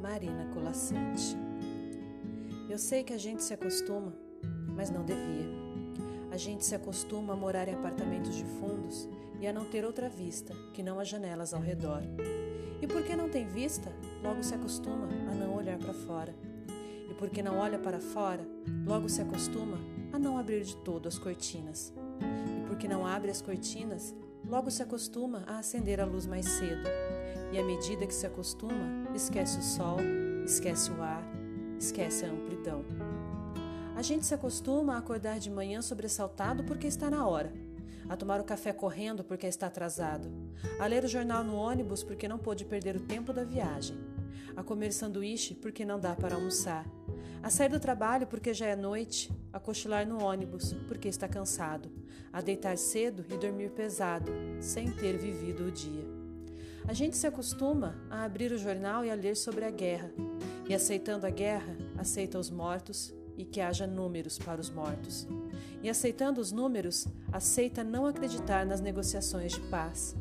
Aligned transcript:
Marina 0.00 0.44
Colassante. 0.52 1.36
Eu 2.68 2.76
sei 2.78 3.04
que 3.04 3.12
a 3.12 3.18
gente 3.18 3.42
se 3.42 3.54
acostuma, 3.54 4.12
mas 4.74 4.90
não 4.90 5.04
devia. 5.04 5.46
A 6.30 6.36
gente 6.36 6.64
se 6.64 6.74
acostuma 6.74 7.32
a 7.32 7.36
morar 7.36 7.68
em 7.68 7.74
apartamentos 7.74 8.34
de 8.34 8.44
fundos 8.44 9.08
e 9.40 9.46
a 9.46 9.52
não 9.52 9.64
ter 9.64 9.84
outra 9.84 10.08
vista 10.08 10.52
que 10.74 10.82
não 10.82 10.98
as 10.98 11.08
janelas 11.08 11.54
ao 11.54 11.60
redor. 11.60 12.02
E 12.82 12.86
porque 12.86 13.14
não 13.14 13.28
tem 13.28 13.46
vista, 13.46 13.92
logo 14.22 14.42
se 14.42 14.54
acostuma 14.54 15.06
a 15.30 15.34
não 15.34 15.54
olhar 15.54 15.78
para 15.78 15.94
fora. 15.94 16.34
E 17.08 17.14
porque 17.14 17.42
não 17.42 17.58
olha 17.58 17.78
para 17.78 18.00
fora, 18.00 18.46
logo 18.86 19.08
se 19.08 19.22
acostuma 19.22 19.78
a 20.12 20.18
não 20.18 20.38
abrir 20.38 20.64
de 20.64 20.76
todo 20.78 21.06
as 21.06 21.18
cortinas. 21.18 21.94
E 22.58 22.66
porque 22.66 22.88
não 22.88 23.06
abre 23.06 23.30
as 23.30 23.40
cortinas, 23.40 24.14
logo 24.44 24.70
se 24.70 24.82
acostuma 24.82 25.44
a 25.46 25.58
acender 25.58 26.00
a 26.00 26.04
luz 26.04 26.26
mais 26.26 26.46
cedo. 26.46 26.88
E 27.52 27.58
à 27.58 27.64
medida 27.64 28.06
que 28.06 28.14
se 28.14 28.26
acostuma, 28.26 29.08
esquece 29.14 29.58
o 29.58 29.62
sol, 29.62 29.98
esquece 30.44 30.90
o 30.90 31.02
ar, 31.02 31.22
esquece 31.78 32.24
a 32.24 32.30
amplidão. 32.30 32.84
A 33.96 34.02
gente 34.02 34.24
se 34.24 34.34
acostuma 34.34 34.94
a 34.94 34.98
acordar 34.98 35.38
de 35.38 35.50
manhã 35.50 35.82
sobressaltado 35.82 36.62
porque 36.64 36.86
está 36.86 37.10
na 37.10 37.26
hora, 37.26 37.52
a 38.08 38.16
tomar 38.16 38.40
o 38.40 38.44
café 38.44 38.72
correndo 38.72 39.24
porque 39.24 39.46
está 39.46 39.66
atrasado, 39.66 40.30
a 40.78 40.86
ler 40.86 41.04
o 41.04 41.08
jornal 41.08 41.42
no 41.42 41.56
ônibus 41.56 42.02
porque 42.02 42.28
não 42.28 42.38
pôde 42.38 42.64
perder 42.64 42.96
o 42.96 43.00
tempo 43.00 43.32
da 43.32 43.44
viagem, 43.44 43.98
a 44.56 44.62
comer 44.62 44.92
sanduíche 44.92 45.54
porque 45.54 45.84
não 45.84 45.98
dá 45.98 46.14
para 46.14 46.36
almoçar, 46.36 46.86
a 47.42 47.50
sair 47.50 47.68
do 47.68 47.80
trabalho 47.80 48.26
porque 48.26 48.54
já 48.54 48.66
é 48.66 48.76
noite, 48.76 49.32
a 49.52 49.58
cochilar 49.58 50.06
no 50.06 50.22
ônibus 50.22 50.72
porque 50.86 51.08
está 51.08 51.26
cansado, 51.26 51.90
a 52.32 52.40
deitar 52.40 52.78
cedo 52.78 53.24
e 53.28 53.36
dormir 53.36 53.70
pesado, 53.70 54.30
sem 54.60 54.90
ter 54.92 55.16
vivido 55.18 55.66
o 55.66 55.70
dia. 55.70 56.29
A 56.90 56.92
gente 56.92 57.16
se 57.16 57.24
acostuma 57.24 57.94
a 58.10 58.24
abrir 58.24 58.50
o 58.50 58.58
jornal 58.58 59.04
e 59.04 59.10
a 59.12 59.14
ler 59.14 59.36
sobre 59.36 59.64
a 59.64 59.70
guerra, 59.70 60.10
e 60.68 60.74
aceitando 60.74 61.24
a 61.24 61.30
guerra, 61.30 61.76
aceita 61.96 62.36
os 62.36 62.50
mortos 62.50 63.14
e 63.38 63.44
que 63.44 63.60
haja 63.60 63.86
números 63.86 64.36
para 64.40 64.60
os 64.60 64.70
mortos. 64.70 65.24
E 65.84 65.88
aceitando 65.88 66.40
os 66.40 66.50
números, 66.50 67.06
aceita 67.32 67.84
não 67.84 68.06
acreditar 68.06 68.66
nas 68.66 68.80
negociações 68.80 69.52
de 69.52 69.60
paz. 69.68 70.16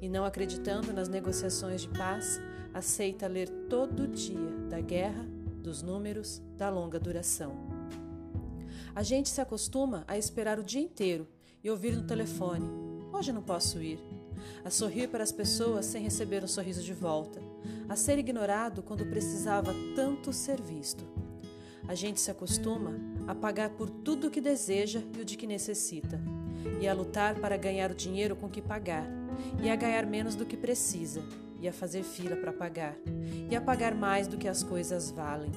E 0.00 0.08
não 0.08 0.24
acreditando 0.24 0.92
nas 0.92 1.08
negociações 1.08 1.80
de 1.80 1.88
paz, 1.88 2.40
aceita 2.72 3.26
ler 3.26 3.48
todo 3.68 4.06
dia 4.06 4.48
da 4.70 4.80
guerra, 4.80 5.26
dos 5.60 5.82
números, 5.82 6.40
da 6.56 6.70
longa 6.70 7.00
duração. 7.00 7.56
A 8.94 9.02
gente 9.02 9.28
se 9.28 9.40
acostuma 9.40 10.04
a 10.06 10.16
esperar 10.16 10.60
o 10.60 10.62
dia 10.62 10.82
inteiro 10.82 11.26
e 11.64 11.68
ouvir 11.68 11.96
no 11.96 12.06
telefone: 12.06 12.64
Hoje 13.12 13.32
não 13.32 13.42
posso 13.42 13.82
ir. 13.82 14.21
A 14.64 14.70
sorrir 14.70 15.08
para 15.08 15.22
as 15.22 15.32
pessoas 15.32 15.86
sem 15.86 16.02
receber 16.02 16.42
um 16.42 16.48
sorriso 16.48 16.82
de 16.82 16.92
volta. 16.92 17.40
A 17.88 17.96
ser 17.96 18.18
ignorado 18.18 18.82
quando 18.82 19.06
precisava 19.06 19.74
tanto 19.94 20.32
ser 20.32 20.60
visto. 20.60 21.04
A 21.88 21.94
gente 21.94 22.20
se 22.20 22.30
acostuma 22.30 22.94
a 23.26 23.34
pagar 23.34 23.70
por 23.70 23.90
tudo 23.90 24.28
o 24.28 24.30
que 24.30 24.40
deseja 24.40 25.02
e 25.16 25.20
o 25.20 25.24
de 25.24 25.36
que 25.36 25.46
necessita, 25.46 26.20
e 26.80 26.86
a 26.86 26.94
lutar 26.94 27.34
para 27.34 27.56
ganhar 27.56 27.90
o 27.90 27.94
dinheiro 27.94 28.36
com 28.36 28.48
que 28.48 28.62
pagar, 28.62 29.06
e 29.62 29.68
a 29.68 29.76
ganhar 29.76 30.06
menos 30.06 30.34
do 30.34 30.46
que 30.46 30.56
precisa, 30.56 31.22
e 31.60 31.68
a 31.68 31.72
fazer 31.72 32.02
fila 32.02 32.36
para 32.36 32.52
pagar, 32.52 32.96
e 33.50 33.54
a 33.54 33.60
pagar 33.60 33.94
mais 33.94 34.28
do 34.28 34.36
que 34.36 34.48
as 34.48 34.62
coisas 34.62 35.10
valem, 35.10 35.50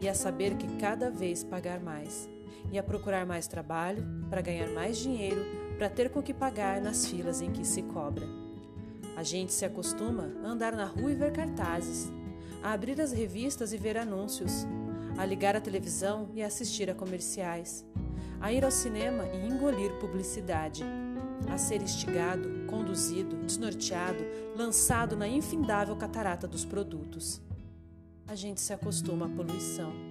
e 0.00 0.08
a 0.08 0.14
saber 0.14 0.56
que 0.56 0.66
cada 0.76 1.10
vez 1.10 1.44
pagar 1.44 1.80
mais, 1.80 2.28
e 2.72 2.78
a 2.78 2.82
procurar 2.82 3.24
mais 3.24 3.46
trabalho 3.46 4.04
para 4.28 4.40
ganhar 4.40 4.68
mais 4.70 4.98
dinheiro 4.98 5.69
para 5.80 5.88
ter 5.88 6.10
com 6.10 6.22
que 6.22 6.34
pagar 6.34 6.78
nas 6.78 7.06
filas 7.06 7.40
em 7.40 7.50
que 7.50 7.66
se 7.66 7.80
cobra. 7.80 8.28
A 9.16 9.22
gente 9.22 9.50
se 9.50 9.64
acostuma 9.64 10.30
a 10.44 10.48
andar 10.48 10.74
na 10.74 10.84
rua 10.84 11.10
e 11.10 11.14
ver 11.14 11.32
cartazes, 11.32 12.12
a 12.62 12.72
abrir 12.72 13.00
as 13.00 13.12
revistas 13.12 13.72
e 13.72 13.78
ver 13.78 13.96
anúncios, 13.96 14.66
a 15.16 15.24
ligar 15.24 15.56
a 15.56 15.60
televisão 15.60 16.28
e 16.34 16.42
assistir 16.42 16.90
a 16.90 16.94
comerciais, 16.94 17.82
a 18.42 18.52
ir 18.52 18.62
ao 18.62 18.70
cinema 18.70 19.24
e 19.24 19.48
engolir 19.48 19.90
publicidade, 19.92 20.84
a 21.48 21.56
ser 21.56 21.80
instigado, 21.80 22.66
conduzido, 22.66 23.36
desnorteado, 23.36 24.22
lançado 24.54 25.16
na 25.16 25.26
infindável 25.26 25.96
catarata 25.96 26.46
dos 26.46 26.62
produtos. 26.62 27.40
A 28.28 28.34
gente 28.34 28.60
se 28.60 28.74
acostuma 28.74 29.24
à 29.24 29.28
poluição. 29.30 30.09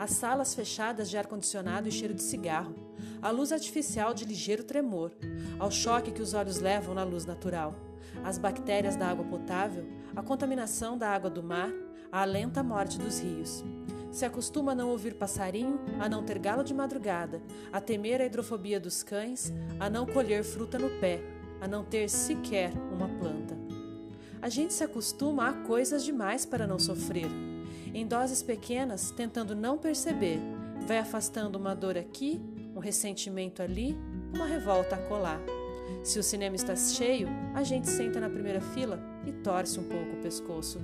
As 0.00 0.12
salas 0.12 0.54
fechadas 0.54 1.10
de 1.10 1.18
ar-condicionado 1.18 1.86
e 1.86 1.92
cheiro 1.92 2.14
de 2.14 2.22
cigarro, 2.22 2.74
a 3.20 3.30
luz 3.30 3.52
artificial 3.52 4.14
de 4.14 4.24
ligeiro 4.24 4.64
tremor, 4.64 5.12
ao 5.58 5.70
choque 5.70 6.10
que 6.10 6.22
os 6.22 6.32
olhos 6.32 6.58
levam 6.58 6.94
na 6.94 7.04
luz 7.04 7.26
natural, 7.26 7.74
as 8.24 8.38
bactérias 8.38 8.96
da 8.96 9.08
água 9.08 9.26
potável, 9.26 9.86
a 10.16 10.22
contaminação 10.22 10.96
da 10.96 11.10
água 11.10 11.28
do 11.28 11.42
mar, 11.42 11.70
a 12.10 12.24
lenta 12.24 12.62
morte 12.62 12.98
dos 12.98 13.20
rios. 13.20 13.62
Se 14.10 14.24
acostuma 14.24 14.72
a 14.72 14.74
não 14.74 14.88
ouvir 14.88 15.16
passarinho, 15.16 15.78
a 16.00 16.08
não 16.08 16.24
ter 16.24 16.38
galo 16.38 16.64
de 16.64 16.72
madrugada, 16.72 17.42
a 17.70 17.78
temer 17.78 18.22
a 18.22 18.24
hidrofobia 18.24 18.80
dos 18.80 19.02
cães, 19.02 19.52
a 19.78 19.90
não 19.90 20.06
colher 20.06 20.42
fruta 20.44 20.78
no 20.78 20.88
pé, 20.98 21.22
a 21.60 21.68
não 21.68 21.84
ter 21.84 22.08
sequer 22.08 22.72
uma 22.90 23.06
planta. 23.18 23.54
A 24.40 24.48
gente 24.48 24.72
se 24.72 24.82
acostuma 24.82 25.50
a 25.50 25.52
coisas 25.52 26.02
demais 26.02 26.46
para 26.46 26.66
não 26.66 26.78
sofrer. 26.78 27.49
Em 27.92 28.06
doses 28.06 28.40
pequenas, 28.40 29.10
tentando 29.10 29.54
não 29.54 29.76
perceber, 29.76 30.38
vai 30.86 30.98
afastando 30.98 31.58
uma 31.58 31.74
dor 31.74 31.98
aqui, 31.98 32.40
um 32.74 32.78
ressentimento 32.78 33.62
ali, 33.62 33.96
uma 34.32 34.46
revolta 34.46 34.94
a 34.94 35.08
colar. 35.08 35.40
Se 36.04 36.18
o 36.18 36.22
cinema 36.22 36.54
está 36.54 36.76
cheio, 36.76 37.28
a 37.52 37.64
gente 37.64 37.88
senta 37.88 38.20
na 38.20 38.30
primeira 38.30 38.60
fila 38.60 39.00
e 39.26 39.32
torce 39.32 39.80
um 39.80 39.88
pouco 39.88 40.16
o 40.16 40.22
pescoço. 40.22 40.80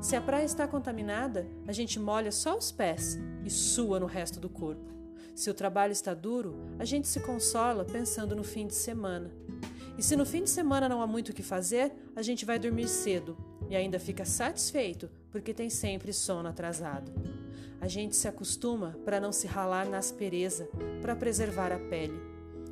Se 0.00 0.14
a 0.14 0.20
praia 0.20 0.44
está 0.44 0.66
contaminada, 0.68 1.46
a 1.66 1.72
gente 1.72 1.98
molha 1.98 2.30
só 2.30 2.56
os 2.56 2.70
pés 2.70 3.18
e 3.44 3.50
sua 3.50 3.98
no 3.98 4.06
resto 4.06 4.38
do 4.38 4.48
corpo. 4.48 4.94
Se 5.34 5.50
o 5.50 5.54
trabalho 5.54 5.90
está 5.90 6.14
duro, 6.14 6.54
a 6.78 6.84
gente 6.84 7.08
se 7.08 7.18
consola 7.18 7.84
pensando 7.84 8.36
no 8.36 8.44
fim 8.44 8.68
de 8.68 8.74
semana. 8.74 9.32
E 9.98 10.02
se 10.02 10.14
no 10.14 10.24
fim 10.24 10.44
de 10.44 10.50
semana 10.50 10.88
não 10.88 11.02
há 11.02 11.06
muito 11.06 11.30
o 11.30 11.34
que 11.34 11.42
fazer, 11.42 11.92
a 12.14 12.22
gente 12.22 12.44
vai 12.44 12.58
dormir 12.58 12.86
cedo 12.86 13.36
e 13.68 13.76
ainda 13.76 13.98
fica 13.98 14.24
satisfeito 14.24 15.10
porque 15.30 15.54
tem 15.54 15.70
sempre 15.70 16.12
sono 16.12 16.48
atrasado. 16.48 17.12
A 17.80 17.88
gente 17.88 18.16
se 18.16 18.26
acostuma 18.26 18.96
para 19.04 19.20
não 19.20 19.32
se 19.32 19.46
ralar 19.46 19.86
na 19.88 19.98
aspereza, 19.98 20.68
para 21.02 21.14
preservar 21.14 21.72
a 21.72 21.78
pele. 21.78 22.18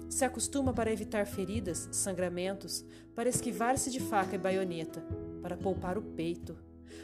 Se 0.08 0.24
acostuma 0.24 0.72
para 0.72 0.92
evitar 0.92 1.26
feridas, 1.26 1.88
sangramentos, 1.92 2.84
para 3.14 3.28
esquivar-se 3.28 3.90
de 3.90 4.00
faca 4.00 4.34
e 4.36 4.38
baioneta, 4.38 5.02
para 5.42 5.56
poupar 5.56 5.98
o 5.98 6.02
peito. 6.02 6.56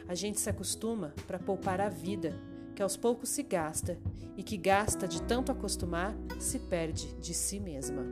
A 0.07 0.15
gente 0.15 0.41
se 0.41 0.49
acostuma 0.49 1.15
para 1.27 1.39
poupar 1.39 1.81
a 1.81 1.89
vida, 1.89 2.35
que 2.75 2.83
aos 2.83 2.97
poucos 2.97 3.29
se 3.31 3.43
gasta 3.43 3.99
e 4.37 4.43
que 4.43 4.57
gasta 4.57 5.09
de 5.09 5.21
tanto 5.23 5.51
acostumar, 5.51 6.15
se 6.39 6.59
perde 6.61 7.13
de 7.15 7.35
si 7.35 7.59
mesma. 7.59 8.07